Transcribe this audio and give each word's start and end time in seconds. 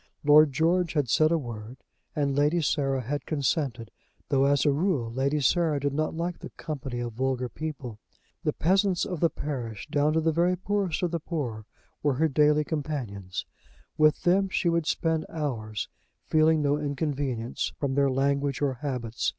Lord 0.23 0.51
George 0.51 0.93
had 0.93 1.09
said 1.11 1.31
a 1.31 1.37
word, 1.37 1.77
and 2.15 2.35
Lady 2.35 2.59
Sarah 2.59 3.01
had 3.03 3.27
consented, 3.27 3.91
though, 4.29 4.45
as 4.45 4.65
a 4.65 4.71
rule, 4.71 5.13
Lady 5.13 5.39
Sarah 5.39 5.79
did 5.79 5.93
not 5.93 6.15
like 6.15 6.39
the 6.39 6.49
company 6.49 6.99
of 6.99 7.13
vulgar 7.13 7.47
people. 7.47 7.99
The 8.43 8.51
peasants 8.51 9.05
of 9.05 9.19
the 9.19 9.29
parish, 9.29 9.87
down 9.91 10.13
to 10.13 10.19
the 10.19 10.31
very 10.31 10.55
poorest 10.57 11.03
of 11.03 11.11
the 11.11 11.19
poor, 11.19 11.67
were 12.01 12.15
her 12.15 12.27
daily 12.27 12.63
companions. 12.63 13.45
With 13.95 14.23
them 14.23 14.49
she 14.49 14.69
would 14.69 14.87
spend 14.87 15.27
hours, 15.29 15.87
feeling 16.25 16.63
no 16.63 16.79
inconvenience 16.79 17.71
from 17.77 17.93
their 17.93 18.09
language 18.09 18.59
or 18.59 18.73
habits. 18.81 19.29